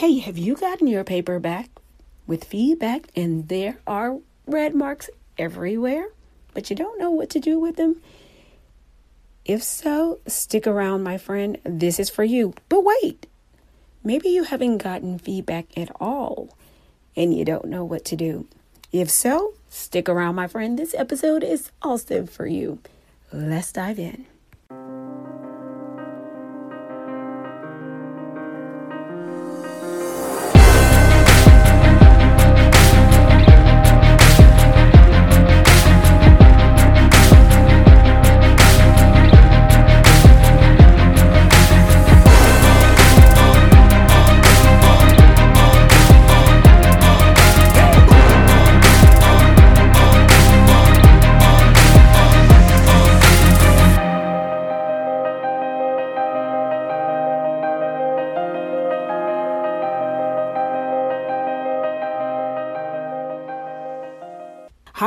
[0.00, 1.68] Hey, have you gotten your paper back
[2.26, 6.08] with feedback and there are red marks everywhere,
[6.54, 8.00] but you don't know what to do with them?
[9.44, 11.58] If so, stick around, my friend.
[11.64, 12.54] This is for you.
[12.70, 13.26] But wait,
[14.02, 16.56] maybe you haven't gotten feedback at all
[17.14, 18.46] and you don't know what to do.
[18.92, 20.78] If so, stick around, my friend.
[20.78, 22.78] This episode is also for you.
[23.34, 24.24] Let's dive in.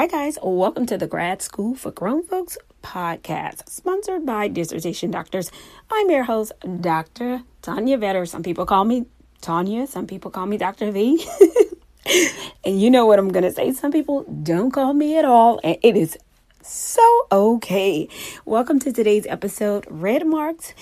[0.04, 0.38] Hi, guys.
[0.44, 5.50] Welcome to the Grad School for Grown Folks podcast, sponsored by Dissertation Doctors.
[5.90, 6.52] I'm your host,
[6.82, 7.44] Dr.
[7.62, 8.28] Tanya Vetter.
[8.28, 9.06] Some people call me
[9.40, 10.92] Tanya, some people call me Dr.
[10.92, 11.26] V.
[12.66, 13.72] and you know what I'm going to say.
[13.72, 16.18] Some people don't call me at all, and it is
[16.62, 18.10] so okay.
[18.44, 20.74] Welcome to today's episode Red Marks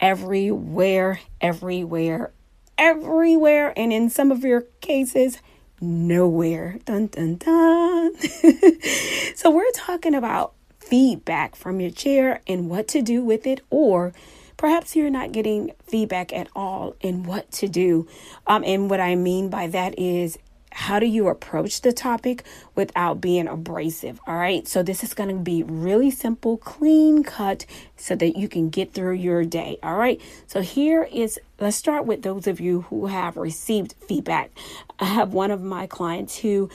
[0.00, 2.32] everywhere, everywhere,
[2.76, 5.38] everywhere, and in some of your cases,
[5.84, 6.78] nowhere.
[6.84, 8.16] Dun dun dun.
[9.34, 14.12] so we're talking about feedback from your chair and what to do with it or
[14.56, 18.06] perhaps you're not getting feedback at all and what to do.
[18.46, 20.38] Um, and what I mean by that is
[20.74, 22.42] how do you approach the topic
[22.74, 24.18] without being abrasive?
[24.26, 24.66] All right.
[24.66, 27.64] So, this is going to be really simple, clean cut
[27.96, 29.78] so that you can get through your day.
[29.84, 30.20] All right.
[30.48, 34.50] So, here is let's start with those of you who have received feedback.
[34.98, 36.68] I have one of my clients who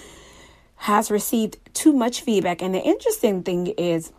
[0.78, 2.62] has received too much feedback.
[2.62, 4.14] And the interesting thing is,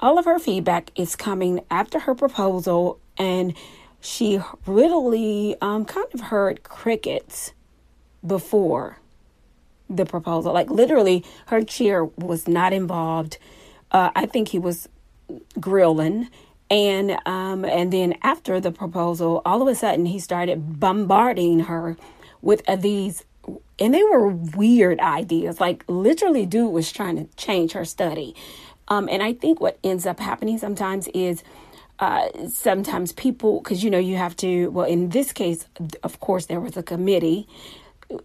[0.00, 3.54] all of her feedback is coming after her proposal, and
[4.00, 7.52] she literally um, kind of heard crickets
[8.26, 8.98] before
[9.90, 10.52] the proposal.
[10.52, 13.38] Like literally, her chair was not involved.
[13.90, 14.88] Uh, I think he was
[15.58, 16.28] grilling,
[16.70, 21.96] and um, and then after the proposal, all of a sudden he started bombarding her
[22.40, 23.24] with uh, these,
[23.78, 25.60] and they were weird ideas.
[25.60, 28.34] Like literally, dude was trying to change her study.
[28.88, 31.42] Um, and I think what ends up happening sometimes is.
[31.98, 35.66] Uh, sometimes people, because you know, you have to, well, in this case,
[36.02, 37.46] of course, there was a committee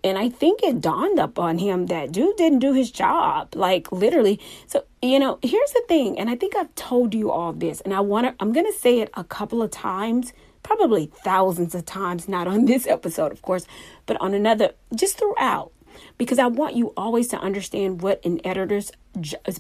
[0.03, 3.91] and I think it dawned up on him that dude didn't do his job, like
[3.91, 4.39] literally.
[4.67, 7.93] So, you know, here's the thing, and I think I've told you all this, and
[7.93, 11.85] I want to, I'm going to say it a couple of times, probably thousands of
[11.85, 13.65] times, not on this episode, of course,
[14.05, 15.71] but on another, just throughout,
[16.17, 18.91] because I want you always to understand what an editor's,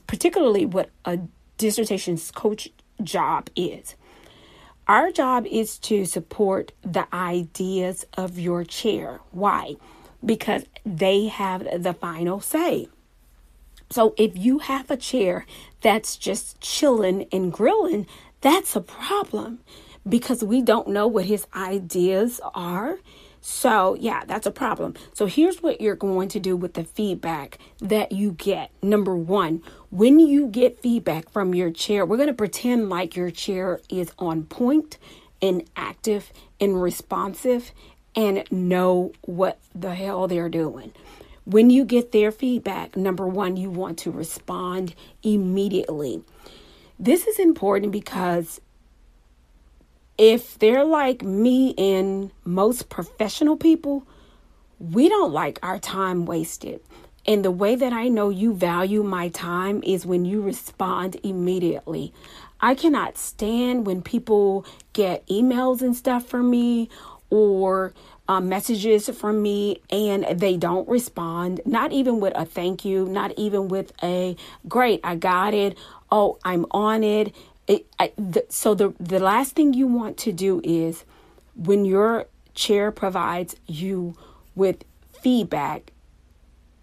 [0.07, 1.19] particularly what a
[1.57, 2.69] dissertation's coach
[3.03, 3.95] job is.
[4.87, 9.19] Our job is to support the ideas of your chair.
[9.31, 9.77] Why?
[10.23, 12.87] Because they have the final say.
[13.89, 15.45] So if you have a chair
[15.81, 18.07] that's just chilling and grilling,
[18.41, 19.59] that's a problem
[20.07, 22.99] because we don't know what his ideas are.
[23.41, 24.95] So, yeah, that's a problem.
[25.13, 28.71] So, here's what you're going to do with the feedback that you get.
[28.81, 29.61] Number one,
[29.91, 34.11] when you get feedback from your chair, we're going to pretend like your chair is
[34.17, 34.97] on point
[35.43, 37.71] and active and responsive
[38.15, 40.93] and know what the hell they're doing.
[41.45, 46.23] When you get their feedback, number one, you want to respond immediately.
[46.97, 48.61] This is important because
[50.17, 54.07] if they're like me and most professional people,
[54.79, 56.81] we don't like our time wasted.
[57.27, 62.13] And the way that I know you value my time is when you respond immediately.
[62.61, 66.89] I cannot stand when people get emails and stuff from me
[67.29, 67.93] or
[68.27, 73.33] um, messages from me and they don't respond, not even with a thank you, not
[73.37, 74.35] even with a
[74.67, 75.77] great, I got it,
[76.11, 77.35] oh, I'm on it.
[77.67, 81.05] it I, the, so, the, the last thing you want to do is
[81.55, 84.15] when your chair provides you
[84.55, 84.83] with
[85.21, 85.91] feedback,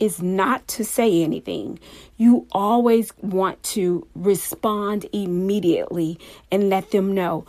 [0.02, 1.78] is not to say anything.
[2.16, 6.18] You always want to respond immediately
[6.50, 7.46] and let them know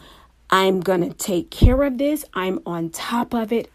[0.53, 2.25] I'm going to take care of this.
[2.35, 3.71] I'm on top of it.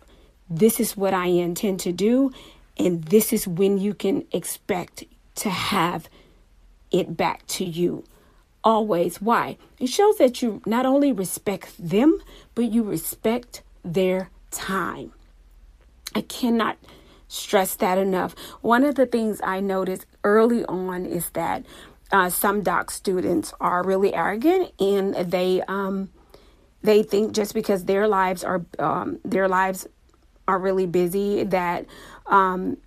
[0.49, 2.31] This is what I intend to do.
[2.79, 5.03] And this is when you can expect
[5.35, 6.09] to have
[6.93, 8.05] it back to you.
[8.63, 9.21] Always.
[9.21, 9.57] Why?
[9.81, 12.21] It shows that you not only respect them,
[12.55, 15.11] but you respect their time.
[16.15, 16.79] I cannot
[17.27, 18.37] stress that enough.
[18.61, 21.67] One of the things I noticed early on is that
[22.13, 26.11] uh, some doc students are really arrogant and they um,
[26.83, 29.87] they think just because their lives are um, their lives
[30.47, 31.87] are really busy that
[32.27, 32.79] um,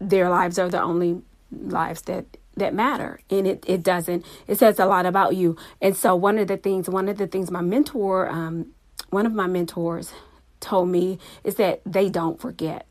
[0.00, 1.22] their lives are the only
[1.52, 2.24] lives that
[2.56, 3.20] that matter.
[3.28, 5.56] And it, it doesn't it says a lot about you.
[5.80, 8.68] And so one of the things one of the things my mentor um,
[9.10, 10.12] one of my mentors
[10.60, 12.86] told me is that they don't forget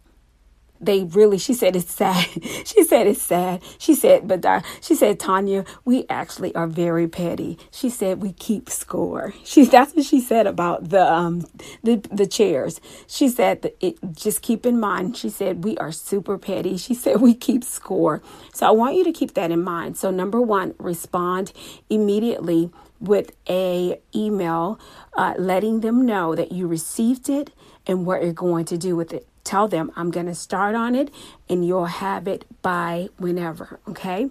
[0.85, 2.27] they really she said it's sad.
[2.65, 3.61] She said it's sad.
[3.77, 7.57] She said but uh, she said tanya we actually are very petty.
[7.71, 9.33] She said we keep score.
[9.43, 11.45] She that's what she said about the um
[11.83, 12.81] the the chairs.
[13.07, 16.77] She said that it just keep in mind she said we are super petty.
[16.77, 18.21] She said we keep score.
[18.53, 19.97] So i want you to keep that in mind.
[19.97, 21.51] So number one respond
[21.89, 24.79] immediately with a email
[25.15, 27.51] uh, letting them know that you received it
[27.85, 30.95] and what you're going to do with it tell them I'm going to start on
[30.95, 31.09] it
[31.49, 34.29] and you'll have it by whenever, okay?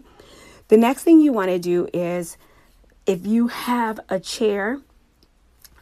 [0.69, 2.37] The next thing you want to do is
[3.07, 4.81] if you have a chair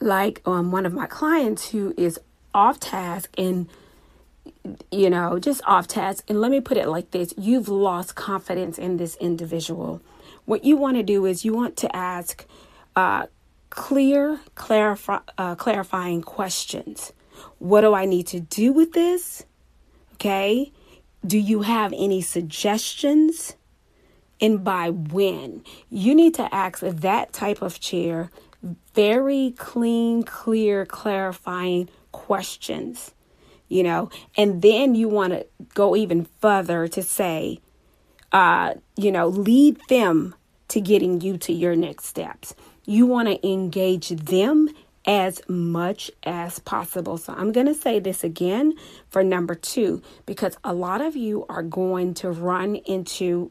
[0.01, 2.19] like um, one of my clients who is
[2.55, 3.69] off task and
[4.91, 6.25] you know, just off task.
[6.29, 10.01] And let me put it like this you've lost confidence in this individual.
[10.45, 12.47] What you want to do is you want to ask
[12.97, 13.27] uh,
[13.71, 17.13] clear, clarify, uh, clarifying questions.
[17.59, 19.45] What do I need to do with this?
[20.15, 20.73] Okay.
[21.25, 23.57] Do you have any suggestions?
[24.41, 25.63] And by when?
[25.89, 28.31] You need to ask that type of chair
[28.95, 33.13] very clean, clear, clarifying questions,
[33.69, 37.61] you know, and then you want to go even further to say,
[38.33, 40.35] uh, you know, lead them
[40.69, 42.55] to getting you to your next steps.
[42.85, 44.69] You want to engage them
[45.05, 47.19] as much as possible.
[47.19, 48.75] So I'm going to say this again
[49.09, 53.51] for number two, because a lot of you are going to run into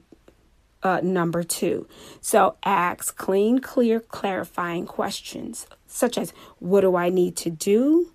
[0.83, 1.87] uh, number two.
[2.21, 8.11] So ask clean, clear, clarifying questions, such as what do I need to do?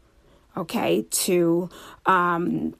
[0.56, 1.69] Okay, to,
[2.06, 2.75] um,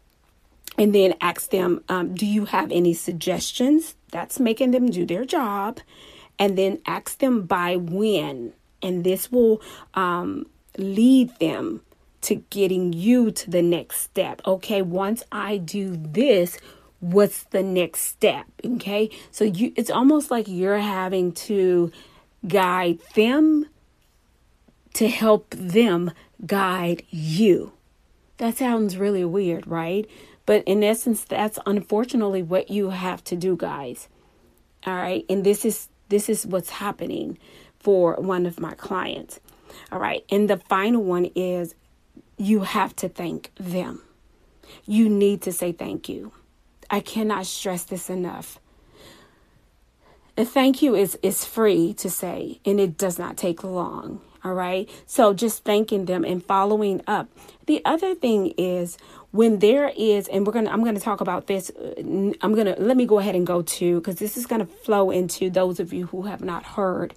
[0.79, 3.95] and then ask them, um, do you have any suggestions?
[4.11, 5.81] That's making them do their job.
[6.39, 9.61] And then ask them by when and this will
[9.95, 10.47] um,
[10.79, 11.81] lead them
[12.23, 14.43] to getting you to the next step.
[14.47, 16.59] Okay, once I do this,
[17.01, 18.47] what's the next step?
[18.65, 21.93] Okay, so you it's almost like you're having to
[22.47, 23.67] guide them
[24.95, 26.11] to help them
[26.45, 27.73] guide you.
[28.39, 30.09] That sounds really weird, right?
[30.47, 34.09] But in essence, that's unfortunately what you have to do, guys.
[34.87, 37.39] All right, and this is this is what's happening
[37.87, 39.39] for one of my clients.
[39.93, 40.25] All right.
[40.29, 41.77] And the final one is
[42.37, 44.03] you have to thank them.
[44.87, 46.33] You need to say thank you.
[46.91, 48.59] I cannot stress this enough.
[50.37, 54.21] A thank you is, is free to say and it does not take long.
[54.43, 54.91] All right.
[55.07, 57.29] So just thanking them and following up.
[57.67, 58.99] The other thing is
[59.31, 61.71] when there is, and we're going to, I'm going to talk about this.
[61.71, 64.61] Uh, I'm going to, let me go ahead and go to, because this is going
[64.61, 67.15] to flow into those of you who have not heard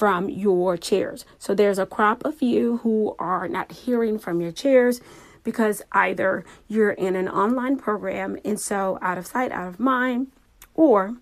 [0.00, 1.26] from your chairs.
[1.38, 5.02] So there's a crop of you who are not hearing from your chairs
[5.44, 10.28] because either you're in an online program and so out of sight, out of mind,
[10.72, 11.16] or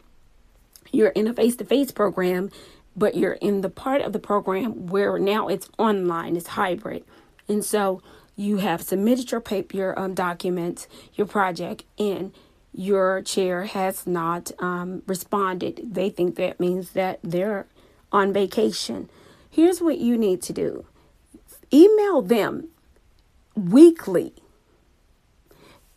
[0.92, 2.52] you're in a face to face program,
[2.94, 7.02] but you're in the part of the program where now it's online, it's hybrid.
[7.48, 8.00] And so
[8.36, 12.32] you have submitted your paper, your um, documents, your project, and
[12.72, 15.80] your chair has not um, responded.
[15.82, 17.66] They think that means that they're
[18.12, 19.08] on vacation.
[19.50, 20.84] Here's what you need to do
[21.72, 22.68] email them
[23.54, 24.32] weekly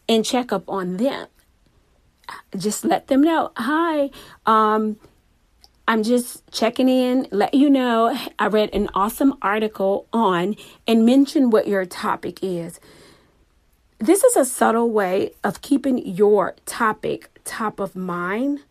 [0.10, 1.28] and check up on them.
[2.58, 4.10] Just let them know, hi,
[4.46, 4.98] um,
[5.88, 10.56] I'm just checking in, let you know I read an awesome article on
[10.88, 12.80] and mention what your topic is.
[14.00, 18.62] This is a subtle way of keeping your topic top of mind,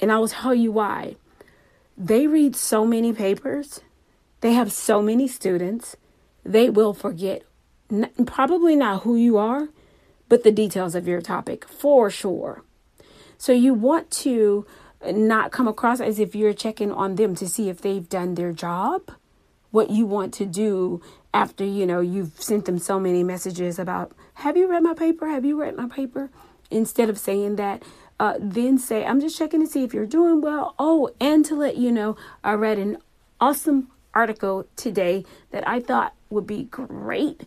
[0.00, 1.16] and I will tell you why.
[2.02, 3.82] They read so many papers,
[4.40, 5.96] they have so many students,
[6.42, 7.42] they will forget
[8.24, 9.68] probably not who you are,
[10.26, 12.62] but the details of your topic for sure.
[13.36, 14.66] So you want to
[15.04, 18.54] not come across as if you're checking on them to see if they've done their
[18.54, 19.12] job.
[19.70, 21.02] What you want to do
[21.34, 25.28] after, you know, you've sent them so many messages about, have you read my paper?
[25.28, 26.30] Have you read my paper?
[26.70, 27.82] Instead of saying that,
[28.20, 30.74] uh, then say, I'm just checking to see if you're doing well.
[30.78, 32.98] Oh, and to let you know, I read an
[33.40, 37.40] awesome article today that I thought would be great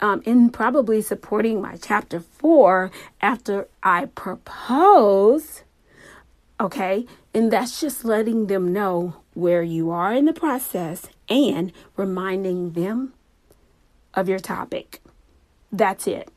[0.00, 5.64] um, in probably supporting my chapter four after I propose.
[6.60, 12.72] Okay, and that's just letting them know where you are in the process and reminding
[12.72, 13.14] them
[14.14, 15.00] of your topic.
[15.72, 16.30] That's it.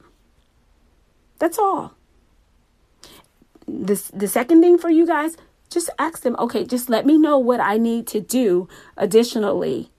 [1.37, 1.93] That's all.
[3.67, 5.37] This the second thing for you guys,
[5.69, 8.67] just ask them, okay, just let me know what I need to do
[8.97, 9.89] additionally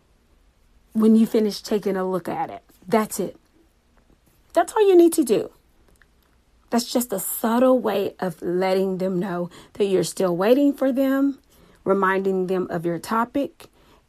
[0.92, 2.62] when you finish taking a look at it.
[2.87, 3.37] That's it.
[4.52, 5.50] That's all you need to do.
[6.71, 11.38] That's just a subtle way of letting them know that you're still waiting for them,
[11.85, 13.66] reminding them of your topic,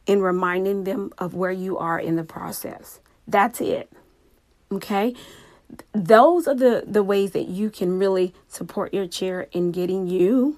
[0.08, 3.00] and reminding them of where you are in the process.
[3.28, 3.92] That's it.
[4.72, 5.16] Okay?
[5.94, 10.58] Those are the, the ways that you can really support your chair in getting you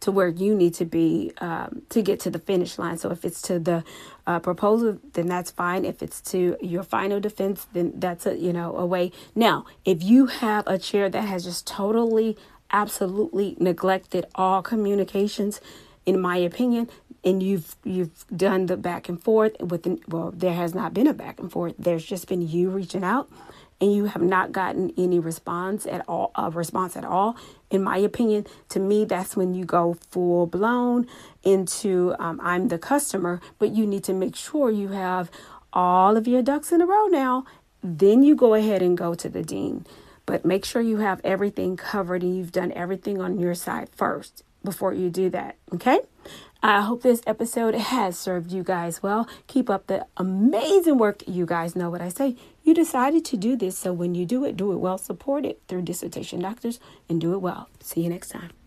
[0.00, 2.98] to where you need to be um, to get to the finish line.
[2.98, 3.84] So if it's to the
[4.26, 5.84] uh, proposal, then that's fine.
[5.84, 9.12] If it's to your final defense, then that's a you know a way.
[9.34, 12.36] Now, if you have a chair that has just totally,
[12.70, 15.60] absolutely neglected all communications,
[16.06, 16.88] in my opinion,
[17.24, 21.14] and you've you've done the back and forth with well, there has not been a
[21.14, 21.74] back and forth.
[21.78, 23.28] There's just been you reaching out
[23.80, 27.36] and you have not gotten any response at all uh, response at all.
[27.70, 31.06] In my opinion to me that's when you go full blown
[31.42, 35.30] into um, i'm the customer but you need to make sure you have
[35.72, 37.44] all of your ducks in a row now.
[37.82, 39.86] Then you go ahead and go to the dean.
[40.26, 44.42] But make sure you have everything covered and you've done everything on your side first
[44.64, 46.00] before you do that okay
[46.60, 49.28] I hope this episode has served you guys well.
[49.46, 51.22] Keep up the amazing work.
[51.26, 52.34] You guys know what I say.
[52.64, 54.98] You decided to do this, so when you do it, do it well.
[54.98, 57.68] Support it through Dissertation Doctors and do it well.
[57.80, 58.57] See you next time.